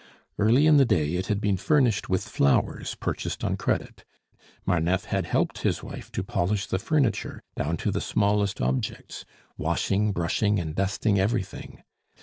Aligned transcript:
Early 0.39 0.65
in 0.65 0.77
the 0.77 0.83
day 0.85 1.13
it 1.13 1.27
had 1.27 1.39
been 1.39 1.57
furnished 1.57 2.09
with 2.09 2.27
flowers 2.27 2.95
purchased 2.95 3.43
on 3.43 3.55
credit. 3.55 4.03
Marneffe 4.65 5.05
had 5.05 5.27
helped 5.27 5.59
his 5.59 5.83
wife 5.83 6.11
to 6.13 6.23
polish 6.23 6.65
the 6.65 6.79
furniture, 6.79 7.43
down 7.55 7.77
to 7.77 7.91
the 7.91 8.01
smallest 8.01 8.59
objects, 8.61 9.25
washing, 9.59 10.11
brushing, 10.11 10.57
and 10.59 10.73
dusting 10.73 11.19
everything. 11.19 11.83